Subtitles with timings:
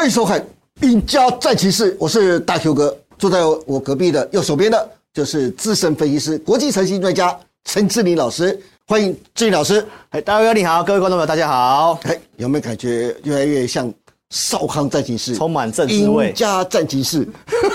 [0.00, 0.40] 欢迎收看
[0.88, 9.86] 《赢家战骑士》，我是大 Q 哥，坐在我隔壁的右手边的就是资深分析师、国际财经专家陈志林老师，欢迎志林老师。
[10.08, 12.00] 哎，大哥你好，各位观众朋友大家好。
[12.04, 13.92] 哎，有没有感觉越来越像
[14.30, 16.28] 少康战旗室，充满政治味？
[16.28, 17.28] 赢家战旗室，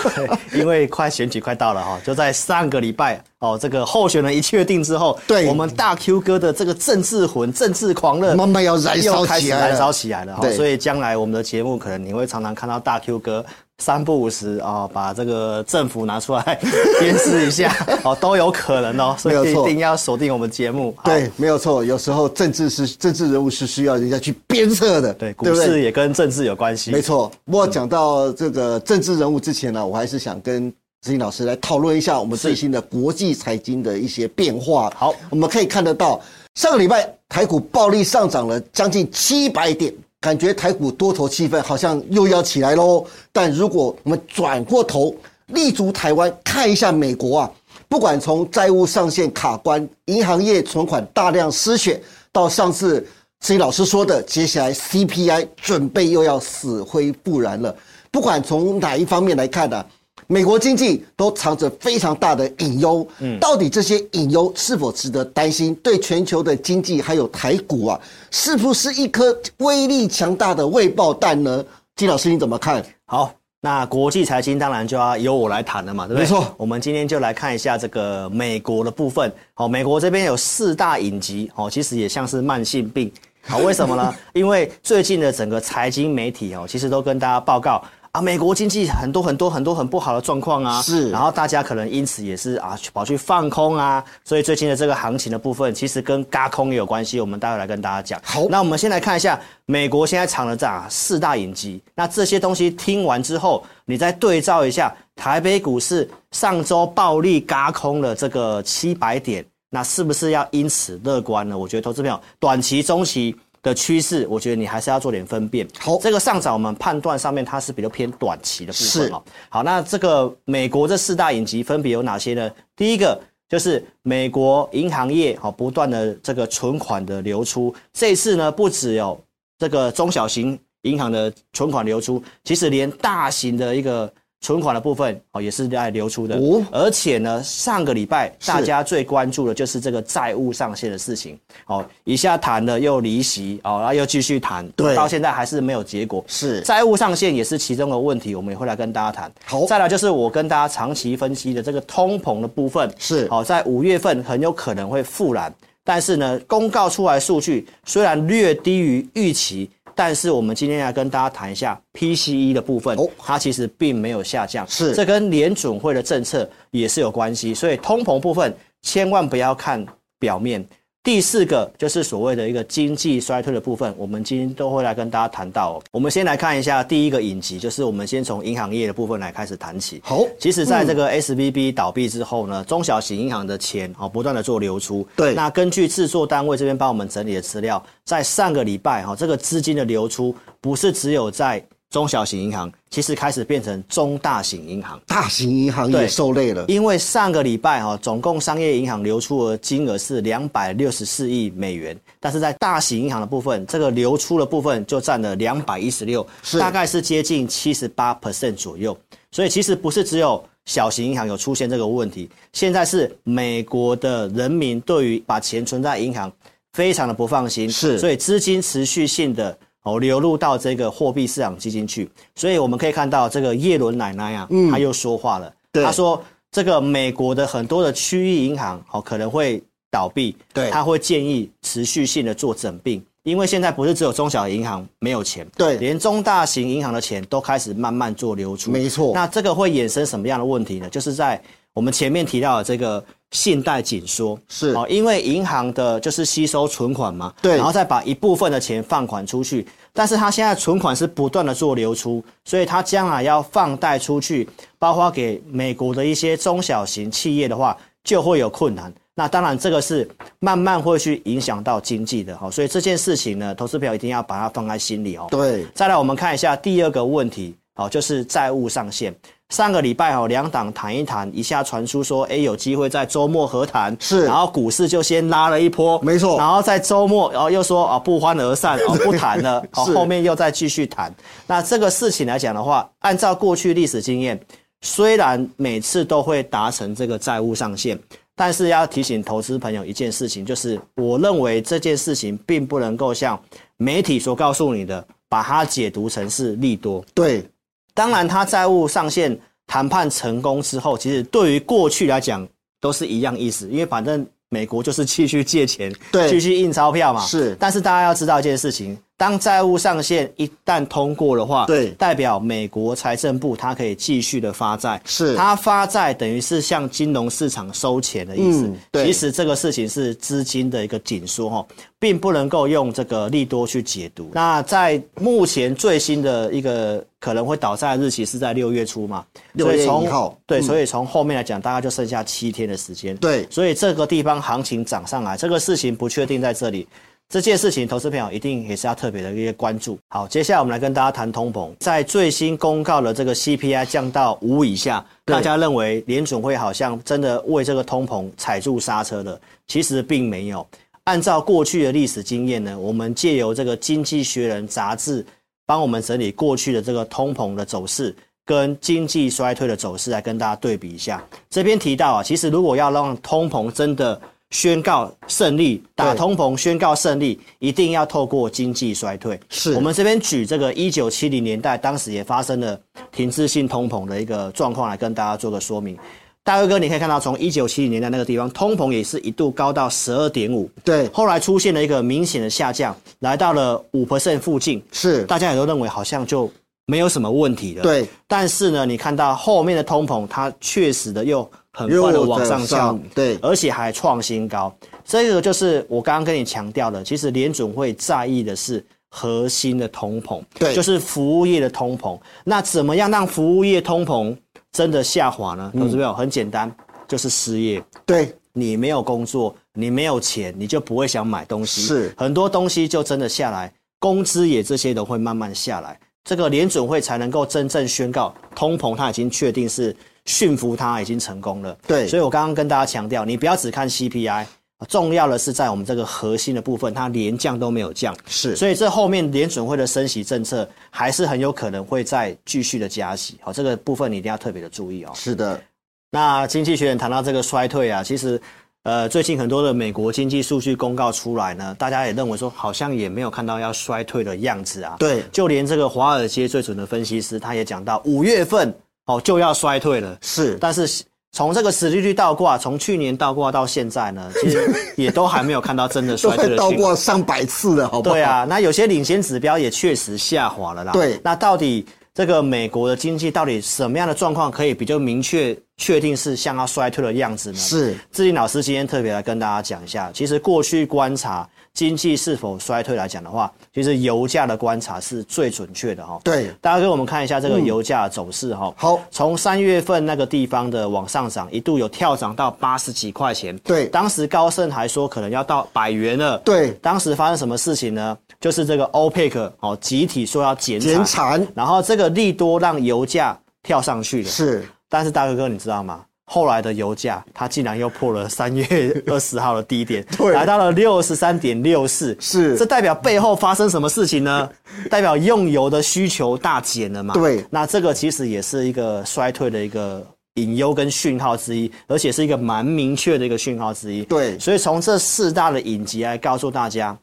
[0.55, 10.49] 因为快选举快到了哈，就在上个礼拜哦，这个候选人一确定之后，对我们大 Q 哥的这个政治魂、政治狂热慢慢要燃烧起来了燃烧起来了哈。
[10.52, 13.45] 所以将来我们的节目可能你会常常看到大 Q 哥
[13.79, 16.59] 三不五时啊，把这个政府拿出来
[16.99, 19.16] 鞭尸一下 哦，都有可能哦。
[19.20, 20.95] 所以一定要锁定我们节目。
[21.03, 21.83] 对，没有错。
[21.83, 26.91] 有时候政治是政治人物是需要人家去鞭策的，对，股市也跟政治有关系。
[26.91, 34.91] 没错，不过讲到这个政治人物之前呢，我还是想跟子欣老师来讨论一下我们最新的国际财经的一些变化。
[34.95, 36.19] 好我们可以看得到，
[36.55, 39.94] 上个礼拜台股暴力上涨了将近七百点，
[40.26, 43.06] 感觉台股多头气氛好像又要起来喽。
[43.31, 45.16] 但如果我们转过头
[45.50, 47.52] 立足台湾，看一下美国啊，
[47.88, 53.06] 不管从债务上限卡关、银行业存款大量失血，到上次
[53.42, 57.76] C 老师说的，接下来 CPI 准备又要死灰复燃了。
[58.09, 59.86] 不管从哪一方面来看呢、
[60.28, 63.08] 美国经济都藏着非常大的隐忧。
[63.20, 65.76] 嗯，到底这些隐忧是否值得担心？
[65.76, 68.00] 对全球的经济还有台股啊，
[68.31, 71.64] 是不是一颗威力强大的未爆弹呢？
[71.96, 72.84] 金老师你怎么看？
[73.06, 76.23] 好，那国际财经当然就要由我来谈了嘛，对不对？
[76.23, 79.31] 没错我们今天就来看一下这个美国的部分。
[79.53, 83.12] 好，美国这边有四大隐疾，哦，其实也像是慢性病。
[83.48, 84.14] 好，为什么呢？
[84.34, 87.81] 因为最近的整个财经媒体哦，其实都跟大家报告
[88.16, 90.81] 啊，美国经济很多很多很多很不好的状况啊。
[90.81, 97.19] 是然后大家可能因此也是啊，去跑去放空啊，所以最近的这个行情的部分，其实跟嘎空也有关系。
[97.19, 98.17] 我们待会来跟大家讲。
[98.23, 101.84] 好那我们先来看一下美国现在藏了这样四大隐疾。
[101.94, 111.57] 那这些东西听完之后，你再对照一下台北股市上周暴力嘎空了这个七百点，那是不是要因此乐观呢？
[111.57, 113.35] 我觉得投资朋友短期、中期。
[113.66, 115.68] 的趋势，我觉得你还是要做点分辨。
[115.80, 119.12] 好这个上涨我们判断上面它是比较偏短期的部分。
[119.50, 122.52] 好，那这个美国这四大影集分别有哪些呢？
[122.76, 129.20] 第一个就是美国银行业好不断的这个存款的流出，这一次呢不只有
[129.58, 136.35] 这个中小型银行的存款流出，其实连大型的一个存款的部分哦也是在流出的。
[136.35, 141.38] 哦而且呢，上个礼拜大家最关注的就是这个债务上限的事情。
[141.66, 146.23] 哦，一下谈了又离席，哦，然后又继续谈，对到现在还是没有结果。
[146.28, 149.31] 是债务上限也是其中的问题，我们也会来跟大家谈。
[149.46, 155.52] 好再来就是我跟大家长期分析的这个通膨的部分，是好、在五月份很有可能会复燃，
[155.84, 159.69] 但是呢，公告出来数据虽然略低于预期。
[159.95, 163.09] 但是我们今天来跟大家谈一下 PCE 的部分，哦。
[163.17, 164.94] 它其实并没有下降，是。
[164.94, 169.84] 这跟联准会的政策也是有关系，所以通膨部分千万不要看
[170.19, 170.63] 表面。
[171.05, 175.83] 第四个就是所谓的一个经济衰退的部分，我们今天都会来跟大家谈到、哦。
[175.91, 180.01] 我们先来看一下第一个影集，就是我们先从银行业的部分来开始谈起。
[180.03, 185.07] 好，其实，在这个 SVB 倒闭之后呢，中小型银行的钱哦不断的做流出。
[185.16, 191.63] 对那根据制作单位这边帮我们整理的资料，在上个礼拜哈，这个资金的流出不是只有在
[191.95, 195.00] 中小型银行，其实开始变成中大型银行。
[195.07, 196.66] 大型银行也受累了。
[196.67, 208.97] 因为上个礼拜哈，总共商业银行流出的金额是两百六十四亿美元，但是在大型银行的部分，这个流出的部分就占了两百一十六，是大概是接近七十八 percent 左右。
[209.31, 216.29] 所以其实不是只有小型银行有出现这个问题，现在是美国的人民对于把钱存在银行
[216.73, 219.57] 非常的不放心，是所以资金持续性的。
[219.85, 225.53] 哦，流入到这个货币市场基金去，所以我们可以看到这个叶伦奶奶啊，她又说话了。
[225.72, 225.84] 对。
[225.84, 226.22] 他说
[226.52, 229.61] 这个美国的很多的区域银行哦可能会
[229.91, 230.72] 倒闭，对。
[230.72, 235.78] 他会建议持续性的做整并，因为现在不是只有中小银行没有钱，对。
[235.78, 239.11] 连中大型银行的钱都开始慢慢做流出，没错。
[239.14, 240.90] 那这个会衍生什么样的问题呢？
[240.90, 241.40] 就是在
[241.75, 254.49] 我们前面提到的这个信贷紧缩，是哦，因为银行的就是吸收存款嘛，对然后再把一部分的钱放款出去，但是它现在存款是不断的做流出，所以它将来要放贷出去，
[254.79, 258.91] 包括给美国的一些中小型企业的话，就会有困难。
[259.17, 265.27] 那当然，这个是慢慢会去影响到经济的哈，所以这件事情呢，投资朋友一定要把它放在心里哦。
[265.29, 269.13] 对，再来，我们看一下第二个问题，哦，就是债务上限。
[269.50, 281.13] 上个礼拜哦，两党谈一谈，一下传出说，哎，有机会在周末和谈，是，然后股市就先拉了一波，没错，然后在周末，然后又说啊不欢而散，哦不谈了， 哦后面又再继续谈。
[281.45, 284.39] 那这个事情来讲的话，按照过去历史经验，
[284.81, 287.98] 虽然每次都会达成这个债务上限，
[288.36, 293.39] 但是要提醒投资朋友一件事情，就是我认为这件事情并不能够像
[293.77, 297.05] 媒体所告诉你的，把它解读成是利多。
[297.13, 297.48] 对。
[297.96, 302.48] 当然，他债务上限谈判成功之后，其实对于过去来讲
[302.80, 307.25] 都是一样意思，因为反正美国就是继续借钱，对，继续印钞票嘛。
[307.25, 307.56] 是。
[307.60, 308.96] 但是大家要知道一件事情。
[309.17, 318.70] 当债务上限一旦通过的话，对，代表美国财政部它可以继续的发债，是它发债等于是向金融市场收钱的意思。
[318.91, 321.65] 对，其实这个事情是资金的一个紧缩哈，
[321.98, 324.29] 并不能够用这个利多去解读。
[324.34, 329.25] 那在目前最新的一个可能会倒债日期是在六月初嘛？
[329.53, 330.38] 六月一号。
[330.46, 333.15] 对，所以从后面来讲，大概就剩下七天的时间。
[333.15, 336.86] 对，所以这个地方行情涨上来，这个事情不确定在这里。
[337.27, 339.98] 这件事情，投资朋友一定也是要特别的一些关注。
[340.10, 341.72] 好，接下来我们来跟大家谈通膨。
[341.79, 349.39] 在最新公告的这个 CPI 降到五以下，大家认为联准会好像真的为这个通膨踩住刹车了？
[349.67, 350.65] 其实并没有。
[351.05, 355.25] 按照过去的历史经验呢，我们借由这个《经济学人》杂志
[355.65, 361.24] 帮我们整理过去的这个通膨的走势跟经济衰退的走势来跟大家对比一下。
[361.50, 364.19] 这边提到啊，其实如果要让通膨真的
[364.55, 369.38] 宣告胜利，打通膨宣告胜利，一定要透过经济衰退。
[369.50, 372.79] 是我们这边举这个一九七零年代，当时也发生了
[373.12, 375.98] 停滞性通膨的一个状况来跟大家做个说明。
[376.41, 386.50] 大哥哥，你可以看到，从一九七零年代那个地方，通膨也是一度高到十二点五，对，后来出现了一个明显的下降，来到了五 percent 附近，是，大家也都认为好像就
[386.86, 387.84] 没有什么问题了。
[387.84, 391.46] 对，但是呢，你看到后面的通膨，它确实的又。
[391.75, 394.74] 很快的往上跳，对，而且还创新高。
[395.03, 402.17] 这个就是我刚刚跟你强调的，其实联准会在意的是核心的通膨，对，就是服务业的通膨。
[402.45, 404.36] 那怎么样让服务业通膨
[404.72, 405.69] 真的下滑呢？
[405.77, 406.74] 投资朋友很简单，
[407.07, 407.83] 就是失业。
[408.05, 416.00] 对，你没有工作，你没有钱，你就不会想买东西，是很多东西就真的下来，工资也这些都会慢慢下来。
[416.24, 419.93] 这个联准会才能够真正宣告通膨，它已经确定是。
[420.25, 424.43] 驯服它已经成功了，对，所以我刚刚跟大家强调，你不要只看 CPI，
[424.89, 435.12] 重要的是在我们这个核心的部分，它连降都没有降，是，所以这后面联准会的升息政策还是很有可能会再继续的加息，好，这个部分你一定要特别的注意哦。
[435.13, 435.62] 是的，
[436.10, 438.41] 那经济学人谈到这个衰退啊，其实，
[438.81, 448.75] 呃，最近很多的美国经济数据公告出来呢，大家也认为说好像也没有看到要衰退的样子啊，对，就连这个华尔街最准的分析师他也讲到五月份。
[449.05, 450.57] 哦，就要衰退了，是。
[450.60, 458.15] 但是从这个实利率倒挂，从去年倒挂到现在呢，其实 也都还没有看到真的衰退的倒挂上百次了，好不好？
[458.15, 460.93] 对啊，那有些领先指标也确实下滑了啦。
[460.93, 467.58] 对，那到底这个美国的经济到底什么样的状况可以比较明确确定是像要衰退的样子呢？
[467.58, 467.96] 是。
[468.12, 471.48] 志林老师今天特别来跟大家讲一下，其实过去观察。
[471.75, 476.17] 经济是否衰退来讲的话，其实油价的观察是最准确的哈。
[476.24, 478.74] 对，大家跟我们看一下这个油价走势哈。
[478.77, 483.55] 好，从三月份那个地方的往上涨，一度有跳涨到八十几块钱。
[483.58, 486.38] 对，当时高盛还说可能要到百元了。
[486.39, 488.17] 对，当时发生什么事情呢？
[488.39, 494.29] 就是这个 OPEC 哦集体说要减减产，然后这个利多让油价跳上去了。
[494.29, 496.05] 是，但是大哥哥你知道吗？
[496.27, 498.65] 后来的油价，它竟然又破了三月
[499.05, 500.03] 二十号的低点，
[500.34, 502.17] 来到了六十三点六四。
[502.20, 504.50] 是，这代表背后发生什么事情呢？
[504.89, 507.13] 代表用油的需求大减了嘛？
[507.13, 507.46] 对。
[507.51, 514.03] 那这个其实也是一个衰退的一个隐忧跟讯号之一，而且是一个蛮明确的一个讯号之一。
[514.05, 514.38] 对。
[514.39, 516.98] 所以从这四大的影集来告诉大家，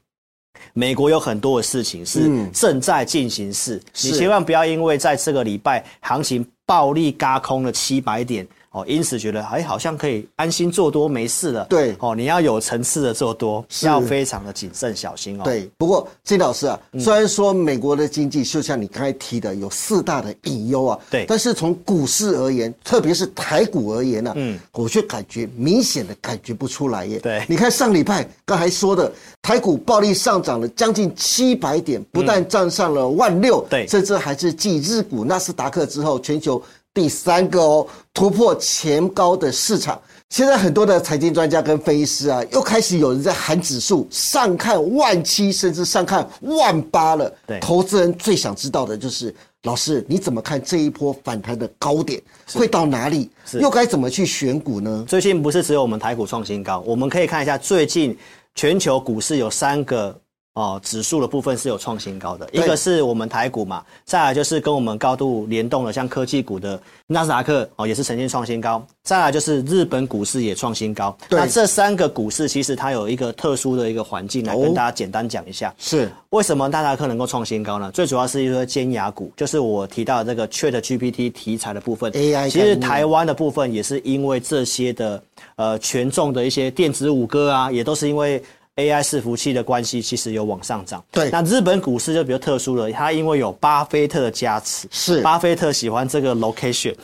[0.74, 8.44] 美国有很多的事情是正在进行式，你千万不要因为在这个礼拜行情暴力嘎空了七百点。
[8.72, 11.66] 哦，因此觉得哎，好像可以安心做多，没事了。
[11.66, 15.44] 对，哦，你要有层次的做多，要非常的谨慎小心哦。
[15.44, 27.18] 对，不过金老师啊，虽然说美国的经济就像你刚才提的有四大的隐忧啊，对，但是从股市而言，特别是台股而言呢，嗯，我却感觉明显的感觉不出来耶。
[27.18, 29.12] 对，你看上礼拜刚才说的
[29.42, 36.62] 台股暴力上涨了将近七百点，不但站上了万六，对，甚至还是继日股纳斯达克之后，全球。
[36.94, 47.32] 第三个哦，突破前高的市场，现在很多的财经专家跟分析师啊，又开始有人在喊指数上看万七，甚至上看万八了。
[47.46, 52.20] 对，投资人最想知道的就是老师，你怎么看这一波反弹的高点
[52.52, 53.30] 会到哪里？
[53.54, 55.04] 又该怎么去选股呢？
[55.08, 58.14] 最近不是只有我们台股创新高，我们可以看一下最近
[58.54, 60.14] 全球股市有三个。
[60.54, 71.16] 哦，指数的部分是有创新高的，一个是我们台股嘛，再来就是跟我们高度联动的，像科技股的纳斯达克哦，也是呈现创新高，再来就是日本股市也创新高。
[71.30, 77.90] 那这三个股市其实它有一个特殊的一个环境来跟大家简单讲一下，是为什么纳斯达克能够创新高呢？
[77.90, 82.50] 最主要是一个尖牙股，就是我提到这个 Chat GPT 题材的部分，AI。
[82.50, 85.22] 其实台湾的部分也是因为这些的
[85.56, 88.42] 呃权重的一些电子五哥啊，也都是因为。
[88.76, 91.28] AI 伺服器的关系其实有往上涨，对。
[91.30, 96.94] 那日本股市就比较特殊了，它因为有巴菲特的加持，是巴菲特喜欢这个 location，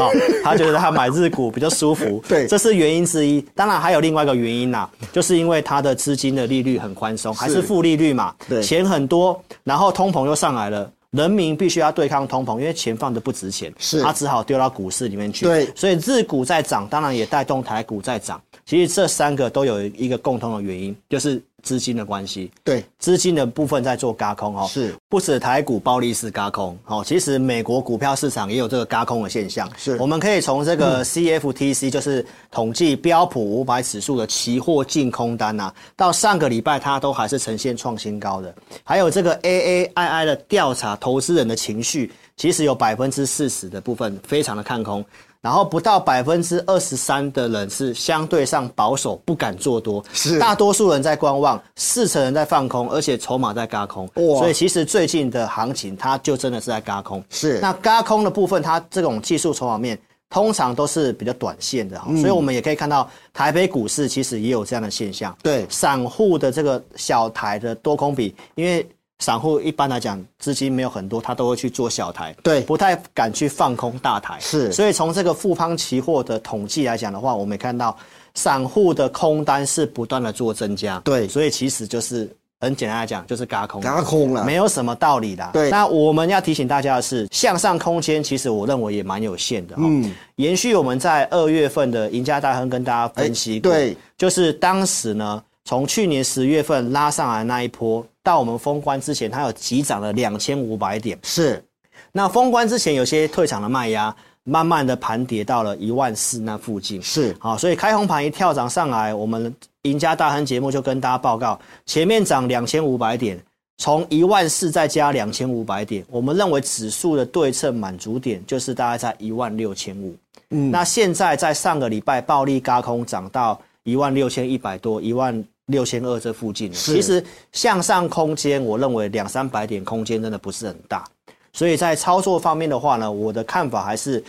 [0.00, 0.06] 啊，
[0.44, 3.44] 他觉得他买日股比较舒服， 对，这是原因之一。
[3.56, 18.40] 当然还有另外一个原因呐，就是因为它的资金的利率很宽松，还是负利率嘛，对，钱很多，然后通膨又上来了，人民必须要对抗通膨，因为钱放的不值钱，是，他只好丢到股市里面去，对，所以日股在涨，当然也带动台股在涨。
[18.66, 22.50] 其实这三个都有一个共同的原因，就是资金的关系。
[22.64, 29.70] 对，资金的部分在做嘎空哦，是不止台股暴力式嘎空哦，其实美国股票市场也有这个嘎空的现象。
[29.76, 38.52] 是，我们可以从这个 CFTC 就是统计标普五百指数的期货净空单呐，到上个礼拜它都还是呈现创新高的。
[38.82, 45.04] 还有这个 AAII 的调查，投资人的情绪其实有百分之四十的部分非常的看空。
[45.42, 57.22] 然后不到百分之二十三的人是相对上保守，不敢做多，是大多数人在观望，四成人在放空，而且筹码在嘎空，所以其实最近的行情它就真的是在嘎空。
[57.30, 59.96] 是那嘎空的部分，它这种技术筹码面
[60.30, 65.36] 通常都是比较短线的哈，所以我们也可以看到台北股市其实也有这样的现象。
[65.44, 68.84] 对，散户的这个小台的多空比，因为。
[69.18, 74.70] 散户一般来讲，资金没有很多，他都会去做小台，对，不太敢去放空大台，是。
[74.72, 77.96] 所以从这个富邦期货的统计来讲的话，我们看到
[78.34, 81.26] 散户的空单是不断的做增加，对。
[81.26, 82.30] 所以其实就是
[82.60, 85.48] 很简单来讲，就是嘎空，嘎空了，没有什么道理的。
[85.50, 85.70] 对。
[85.70, 89.74] 那我们要提醒大家的是，向上空间其实我认为也蛮有限的。
[89.78, 90.14] 嗯。
[90.36, 98.06] 延续我们在二月份的赢家大亨跟大家分析，对，就是当时呢，从去年十月份拉上来那一波。
[98.26, 101.16] 到我们封关之前，它有急涨了两千五百点。
[101.22, 101.64] 是，
[102.10, 107.00] 那封关之前有些退场的卖压，慢慢的盘跌到了一万四那附近。
[107.00, 113.38] 是，好，所以开红盘一跳涨上来，我们赢家大亨节目就跟大家报告，前面涨两千五百点，
[113.78, 120.16] 从一万四再加两千五百点，我们认为指数的对称满足点就是大概在一万六千五。
[120.50, 125.44] 嗯，那现在在上个礼拜暴力嘎空涨到一万六千一百多，一万。
[125.66, 131.04] 六千二这附近，其实向上空间，我认为两三百点空间真的不是很大，
[131.52, 134.22] 所以在操作方面的话呢，我的看法还是，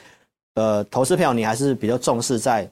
[0.56, 2.68] 呃，投资票你还是比较重视在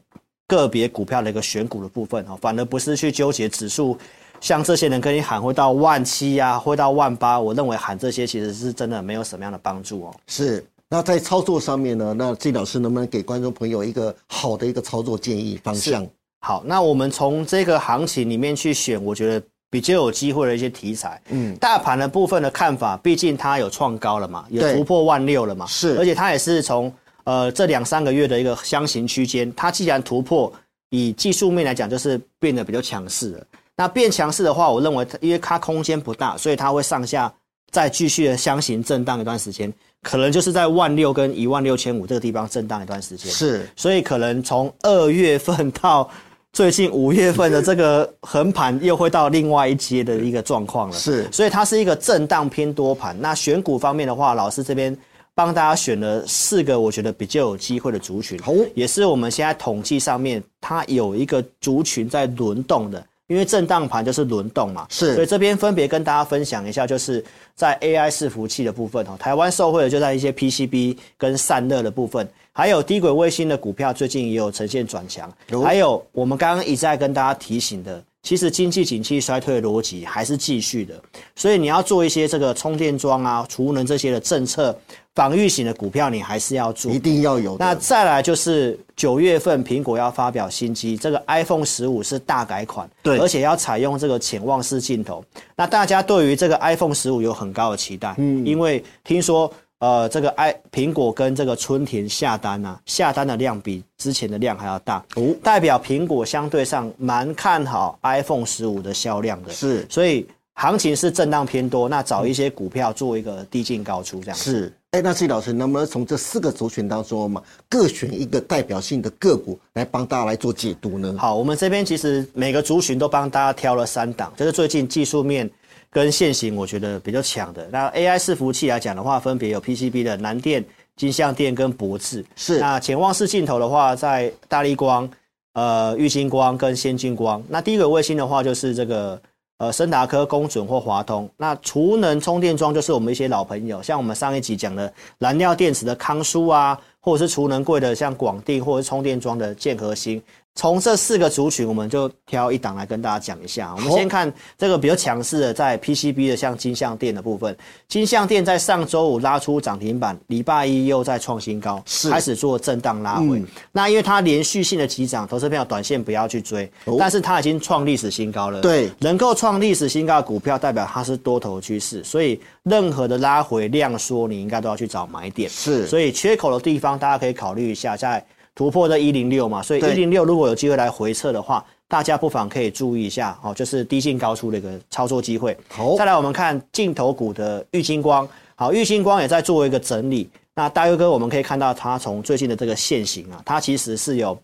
[0.47, 3.95] 个别股票的一个选股的部分哦，反而不是去纠结指数，
[4.41, 10.15] 像这些人跟你喊会到万七呀，会到万八，我认为喊这些其实是真的没有什么样的帮助哦。
[10.25, 16.07] 是，那在操作上面呢，那季老师能不能给观众朋友一个好的一个操作建议方向？
[16.39, 21.19] 好，那我们从这个行情里面去选，我觉得比较有机会的一些题材。
[21.29, 25.65] 嗯，大盘的部分的看法，毕竟它有创高了嘛，也突破万六了嘛。
[25.65, 30.51] 是，而且它也是从呃这两三个月的一个箱型区间，它既然突破，
[30.91, 33.45] 以技术面来讲，就是变得比较强势了。
[33.75, 37.33] 那变强势的话，我认为因为它空间不大，所以它会上下
[37.71, 43.29] 再继续的箱型震荡一段时间，可能就是在万六跟一万六千五这个地方震荡一段时间。
[43.29, 46.09] 是，所以可能从二月份到
[46.55, 53.13] 最近五月份的这个横盘又会到另外一阶的一个状况了，是，所以它是一个震荡偏多盘。
[53.19, 54.97] 那选股方面的话，老师这边
[55.33, 58.39] 帮大家选了四个我觉得比较有机会的族群，
[58.73, 63.05] 也是我们现在统计上面它有一个族群在轮动的。
[63.27, 67.23] 因为震荡盘就是轮动嘛，是，所以这边分别跟大家分享一下，就是
[67.55, 75.31] 在 AI 伺服器的部分哦，台湾受惠的就在一些 PCB 跟散热的部分，还有低轨卫星的股票最近也有呈现转强，
[75.63, 80.99] 还有我们刚刚一再跟大家提醒的，其实经济景气衰退的逻辑还是继续的，
[81.35, 84.75] 所以你要做一些这个充电桩啊、储能这些的政策。
[85.13, 87.55] 防御型的股票你还是要做，一定要有。
[87.57, 95.23] 那再来就是九月份苹果要发表新机，这个 iPhone 十五是大改款，对，而且要采用这个潜望式镜头。
[95.55, 114.71] 那大家对于这个 iPhone 十五有很高的期待，嗯，因为听说呃这个 i 苹果跟这个春田下单啊，下单的量比之前的量还要大，哦，代表苹果相对上蛮看好 iPhone 十五的销量的，是，所以行情是震荡偏多，那找一些股票做一个低进高出这样是。
[114.91, 121.13] 哎，那季老师能不能从这四个族群当中嘛，各选一个代表性的个股来帮大家来做解读呢？
[121.19, 125.51] 好，我们这边其实每个族群都帮大家挑了三档，就是最近技术面
[125.95, 127.65] 跟现行我觉得比较强的。
[127.71, 130.61] 那 AI 伺服器来讲的话，分别有 PCB 的南电、
[130.97, 132.25] 金相电跟博智。
[132.35, 132.59] 是。
[132.59, 135.09] 那潜望式镜头的话，在大力光、
[135.53, 137.41] 呃玉星光跟先进光。
[137.47, 139.21] 那第一个卫星的话，就是这个。
[139.57, 150.21] 呃，森达科、公准或华通，那储能充电桩就是我们一些老朋友，像我们上一集讲的燃料电池的康舒啊，或者是储能柜的像广定，或者是充电桩的建和兴。
[150.55, 153.73] 从这四个族群，我们就挑一档来跟大家讲一下。
[153.75, 157.55] 我们先看这个比较强势的，在 PCB 的像金相电的部分。
[157.89, 163.43] 金相电在上周五拉出涨停板，礼拜一又在创新高，开始做震荡拉回。
[163.73, 166.71] 那因为它连续性的急涨，投资票短线不要去追。
[166.97, 168.61] 但是它已经创历史新高了。
[168.61, 172.01] 对，能够创历史新高的股票，代表它是多头趋势。
[172.01, 175.49] 所以任何的拉回量缩，你应该都要去找买点。
[175.49, 178.25] 是，所以缺口的地方，大家可以考虑一下在。
[178.55, 185.55] 突破的一零六嘛，所以一零六如果有机会来回撤的话，大家不妨可以注意一下哦，就是低进高出的一个操作机会。
[185.67, 190.29] 好，再来我们看镜头股的玉金光，好，玉金光也在做一个整理。
[190.53, 194.37] 那大佑哥我们可以看到，它从最近的这个线型啊，它其实是有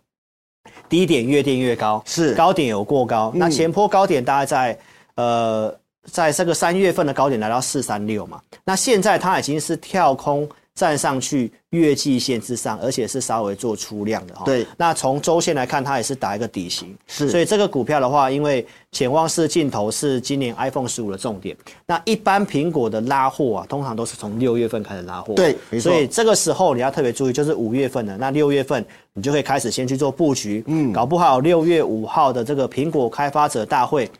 [0.89, 3.31] 低点越垫越高，是高点有过高。
[3.33, 4.77] 那前坡高点大概在
[5.15, 5.73] 呃，
[6.11, 10.45] 在这个三月份的高点来到四三六嘛，那现在它已经是跳空。
[10.73, 14.43] 站上去月季线之上，而且是稍微做出量的哈。
[14.45, 16.93] 对，那从周线来看，它也是打一个底型。
[17.07, 21.55] 是，所以这个股票的话，因为潜望式镜头是今年 iPhone 十五的重点。
[21.87, 25.33] 那一般苹果的拉货啊，通常都是从六月份开始拉货。
[25.33, 30.61] 对，所以这个时候你要特别注意，就是五月份的那六月份，你就可以开始先去做布局。
[30.67, 34.11] 嗯，搞不好六月五号的这个苹果开发者大会，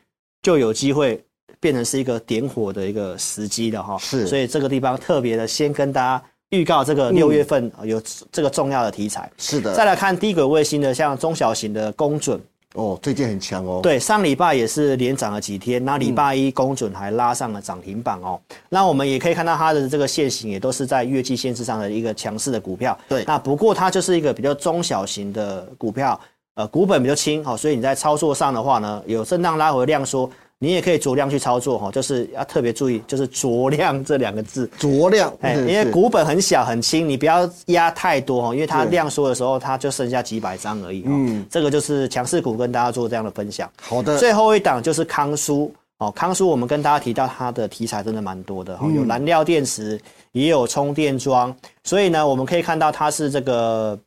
[0.41, 1.21] 就有机会
[1.59, 3.97] 变成是一个点火的一个时机了哈。
[3.97, 6.23] 是，所以这个地方特别的先跟大家。
[6.51, 9.73] 预告这个六月份有这个重要的题材，是的。
[9.73, 12.39] 再来看低轨卫星的，像中小型的公准
[12.75, 13.79] 哦，最近很强哦。
[13.81, 18.39] 对，上礼拜也是连涨了几天，那礼拜一公准还拉上了涨停板哦。
[18.69, 22.97] 那我们也可以看到它的这个线型也都是在月季线之上的一个强势的股票。
[23.07, 26.19] 对，那不过它就是一个比较中小型的股票，
[26.55, 30.29] 呃，股本比较轻哦，所以你在操作上的话呢，有震荡拉回量缩。
[30.63, 34.69] 你也可以酌量去操作哈，就是要特别注意，就是酌量这两个字。
[34.79, 41.03] 酌量，哎，因为股本很小很轻，你不要压太多哈，因为它量缩的时候，它就剩下几百张而已。
[41.07, 43.67] 嗯，这个就是强势股跟大家做这样的分享。
[43.81, 49.99] 好的，最后一档就是康舒哦，康舒我们跟大家提到它的题材真的蛮多的哈，有燃料电池，
[50.31, 51.51] 也有充电桩，
[51.83, 53.97] 所以呢，我们可以看到它是这个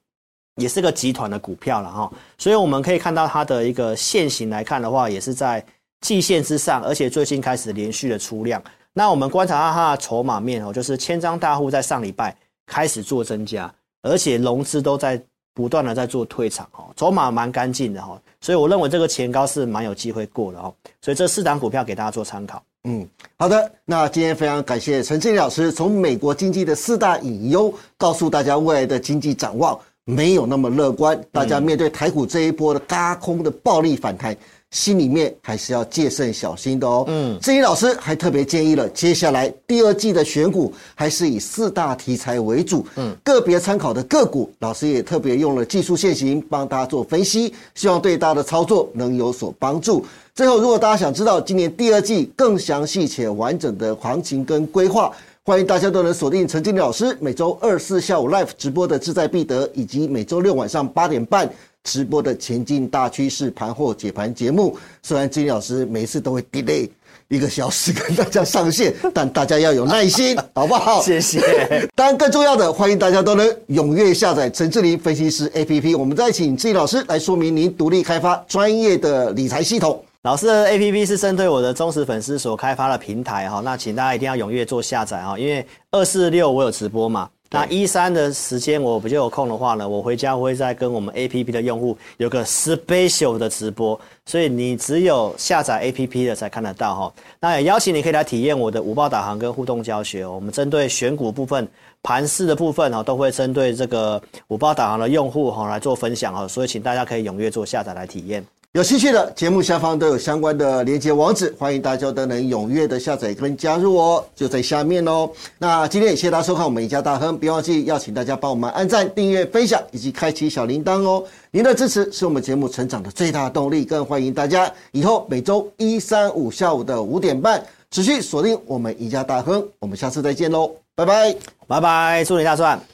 [0.54, 5.60] 也是个集团的股票了哈，所以我们可以看到它的一个线型来看的话，也是在。
[6.04, 8.62] 季线之上，而且最近开始连续的出量。
[8.92, 12.36] 那我们观察到它的筹码面哦，就是千张大户在上礼拜
[12.66, 15.18] 开始做增加，而且融资都在
[15.54, 18.20] 不断的在做退场哦，筹码蛮干净的哈。
[18.42, 20.74] 所以我认为这个前高是蛮有机会过的哦。
[21.00, 22.62] 所以这四档股票给大家做参考。
[22.86, 23.72] 嗯，好的。
[23.86, 31.18] 那今天非常感谢陈建老师从美国经济的四大隐忧，告诉大家未来的经济展望没有那么乐观。
[31.32, 34.36] 大家面对台股这一波的嘎空的暴力反弹。
[34.74, 37.04] 心里面还是要戒慎小心的哦。
[37.06, 42.84] 嗯，志毅老师还特别建议了，接下来第二季的选股还是以四大题材为主。
[42.96, 50.04] 嗯，个别参考的个股，老师也特别用了技术线型帮大家做分析，希望对大家的操作能有所帮助。
[50.34, 55.12] 最后，如果大家想知道今年第二季更详细且完整的行情跟规划，
[55.44, 61.48] 欢迎大家都能锁定陈经理老师每周二四下午 live 直播的志在必得，以及每周六晚上八点半。
[61.84, 66.88] 直播的前进大趋势盘后解盘节目，虽然金老师每次都会 delay
[67.28, 71.02] 一个小时跟大家上线， 但大家要有耐心，好不好？
[71.02, 71.40] 谢谢。
[71.94, 75.96] 当然，更重要的，欢迎大家都能踊跃下载陈志林分析师 APP。
[75.96, 80.02] 我们再请志林老师来说明您独立开发专业的理财系统。
[80.22, 87.28] 老师的 APP 是针对我的忠实粉丝所开发的平台哈，那请大家一定要踊跃做下载哈，因为二四六我有直播嘛。
[87.54, 97.12] 那一三的时间我比较有空的话呢，我回家会再跟我们 A P P 的用户有个 special 的直播，所以你只有下载 A P P 的才看得到哈。
[97.38, 101.68] 那也邀请你可以来体验我的五报导航跟互动教学，我们针对选股部分、
[102.02, 108.44] 盘势的部分哈，都会针对这个五报导航的用户哈来做分享哈，所以请大家可以踊跃做下载来体验。
[108.74, 115.30] 有兴趣的节目下方都有相关的连接网址，欢迎大家都能踊跃的下载跟加入哦，就在下面哦。
[115.58, 121.22] 那今天也谢谢大家收看我们宜家大亨，别忘记要请大家帮我们按赞、订阅、分享以及开启小铃铛哦。
[121.52, 129.64] 您的支持是我们节目成长的最大动力，更欢迎大家以后每周一、三、五下午的五点半持续锁定我们宜家大亨。
[129.78, 130.68] 我们下次再见喽。
[130.96, 131.32] 拜拜，
[131.68, 132.93] 拜拜，祝你大赚。